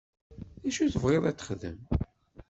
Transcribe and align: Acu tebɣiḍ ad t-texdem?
Acu 0.67 0.85
tebɣiḍ 0.93 1.23
ad 1.25 1.35
t-texdem? 1.37 1.79